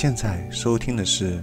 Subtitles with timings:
[0.00, 1.32] 现在收听的是《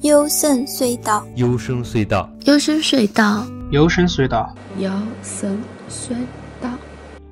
[0.00, 1.24] 幽深隧道》。
[1.36, 6.08] 幽深隧道，幽深隧道，幽深隧道，幽深隧
[6.60, 6.76] 道，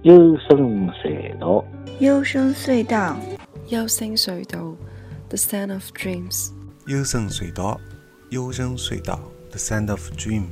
[0.03, 1.65] 幽深隧道，
[2.01, 3.19] 幽深隧道，
[3.67, 4.77] 幽深隧道
[5.29, 6.47] ，The Sound of Dreams》。
[6.87, 7.81] 幽深隧道，
[8.29, 9.19] 幽深隧道，
[9.51, 10.47] 《The Sound of Dreams》。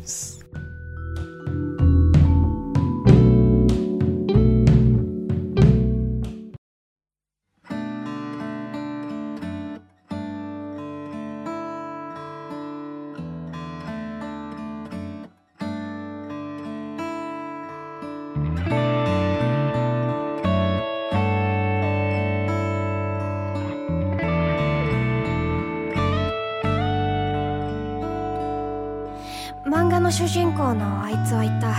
[30.08, 31.76] の主人公のあいつは言った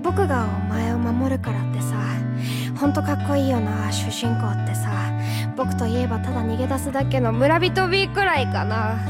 [0.00, 1.96] 僕がお前を守るからってさ
[2.78, 4.88] ほんとかっこいいよな主人公ってさ
[5.56, 9.02] 僕といえばただ逃げ出すだけの村人 B くらいかな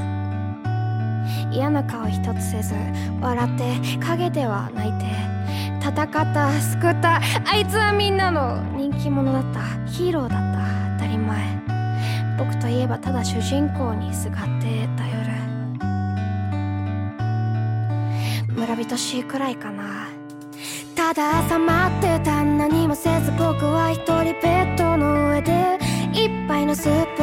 [1.53, 2.73] 嫌な顔一つせず
[3.21, 5.05] 笑って陰では泣いて
[5.81, 9.61] 戦った救ったあいつはみんなの人気者だった
[9.93, 14.96] ヒーローだった当たり前僕といえばただ主人公にすがって
[18.69, 20.09] 村人しくらいかな
[20.97, 25.55] ただ朝待ってた何もせず僕は一人ベッドの上で
[26.13, 27.23] 一杯のスープ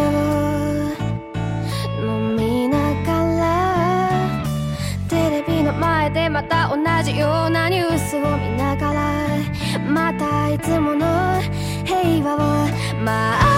[2.06, 4.46] 飲みながら
[5.10, 9.28] テレビの前でまた同じようなニュースを見ながら
[9.90, 11.42] またいつもの
[11.84, 12.68] 平和を
[13.04, 13.53] 待って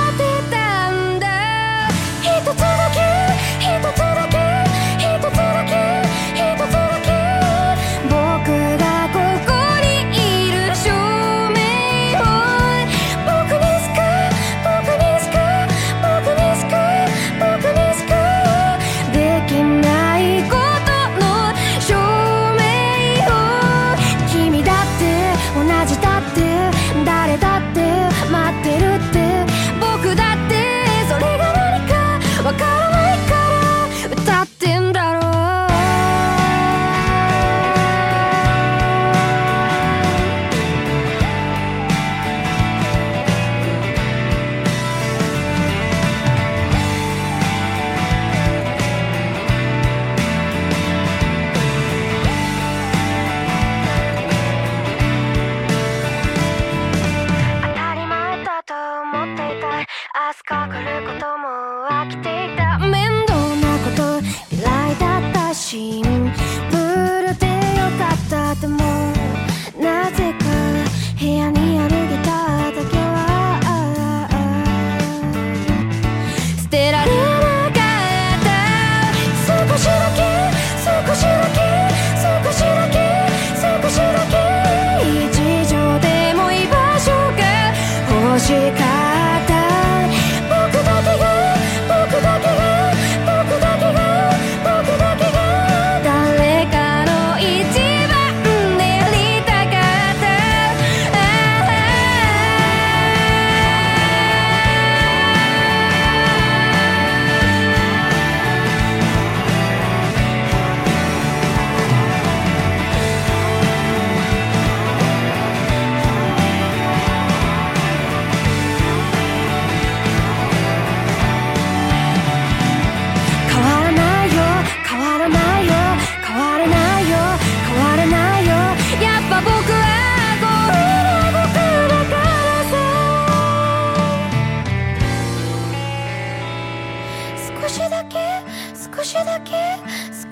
[139.06, 139.52] しだけ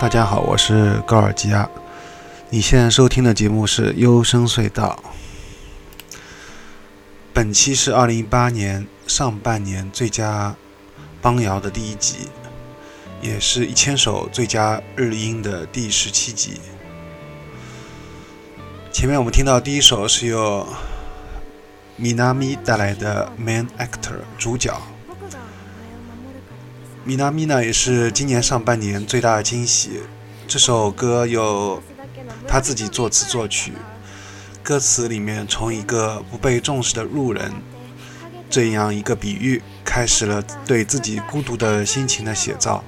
[0.00, 1.68] 大家好，我是高尔基亚。
[2.48, 4.98] 你现在收听的节目是《优深隧道》，
[7.34, 10.56] 本期是二零一八年上半年最佳
[11.20, 12.30] 邦谣的第一集，
[13.20, 16.62] 也是一千首最佳日音的第十七集。
[18.90, 20.66] 前面我们听到第一首是由
[22.00, 24.80] Minami 带来的《Man Actor》主角。
[27.02, 30.02] 米娜米娜也是今年上半年最大的惊喜。
[30.46, 31.82] 这首歌有
[32.46, 33.72] 他自己作词作曲，
[34.62, 37.50] 歌词里面从一个不被重视的路人
[38.50, 42.84] 这样一个比喻，开始了对自己孤独的心情的写照。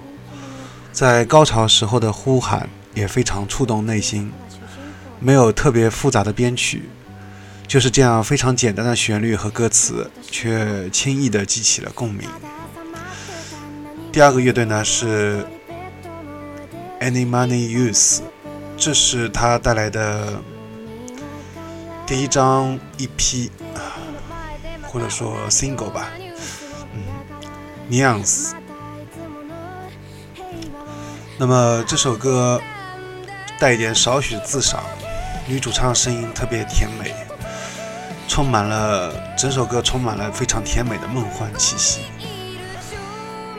[0.92, 4.31] 在高潮时候的呼喊也非常触动内心，
[5.21, 6.83] 没有特别复杂的编曲，
[7.66, 12.28] 就是这样非常简单的旋律和歌词，却轻易的激起了共鸣。
[14.12, 15.42] 第二个乐队呢是
[17.00, 18.21] Any Money Use，
[18.76, 20.42] 这是他带来的
[22.07, 23.49] 第一张 EP，
[24.83, 26.11] 或者说 single 吧，
[26.95, 27.00] 嗯
[27.88, 28.59] n y a n c e
[31.38, 32.61] 那么这首歌
[33.59, 34.83] 带一点少许自赏，
[35.47, 37.14] 女主唱声音特别甜美，
[38.28, 42.00] 充满了整首歌充满了非常甜美的梦幻气息。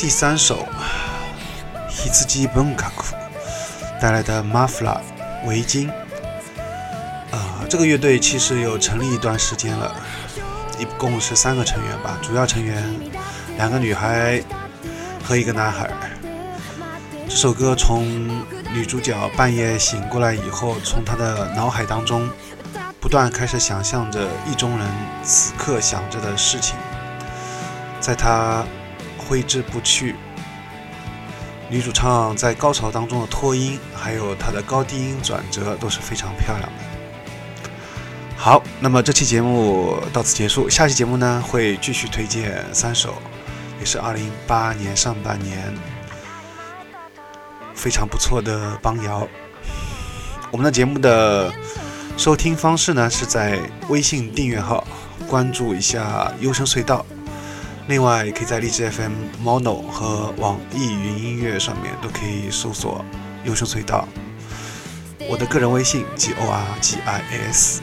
[0.04, 0.68] 第三首
[1.90, 2.76] ，Hitagi b e n a u
[4.02, 5.00] 带来的 Mafra
[5.46, 5.90] 围巾。
[7.32, 9.96] 啊，这个乐队其实有成立一段时间了，
[10.78, 12.84] 一共是三个成员吧，主要成员
[13.56, 14.44] 两个女孩
[15.24, 15.90] 和一个男孩。
[17.30, 18.28] 这首歌从
[18.74, 22.30] 女主角半夜醒过来以后，从她的脑海当中
[23.00, 24.86] 不断开始想象着意中人
[25.24, 26.76] 此刻想着的事情，
[28.02, 28.66] 在她。
[29.28, 30.16] 挥之不去。
[31.70, 37.72] 女主唱在高潮当中的拖音，还有她的高低音转折都是非常漂亮的。
[38.38, 40.70] 好，那么这期节目到此结束。
[40.70, 43.16] 下期节目呢会继续推荐三首，
[43.80, 45.74] 也是二零一八年上半年
[47.74, 49.28] 非常不错的邦谣。
[50.52, 51.52] 我们的节目的
[52.18, 53.58] 收听方式呢是在
[53.88, 54.86] 微信订阅号
[55.28, 57.04] 关注一下优声隧道。
[57.88, 59.12] 另外，可以在荔枝 FM、
[59.44, 63.04] Mono 和网易云音乐上面都可以搜索
[63.44, 64.08] “优秀隧道”。
[65.30, 67.82] 我的个人微信：g o r g i s。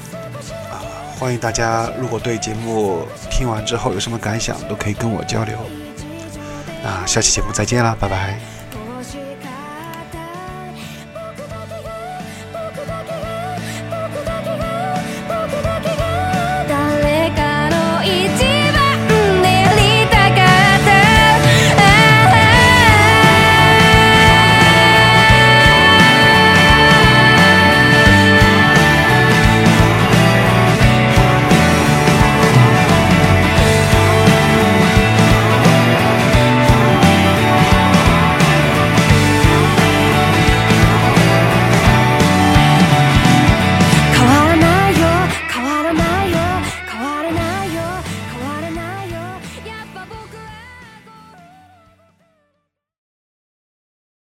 [0.72, 0.80] 啊，
[1.18, 5.54] 欢迎大家，如果对节目听完之后有什么感想，都可以跟我交流。
[6.82, 8.40] 那下期节目再见啦，拜拜。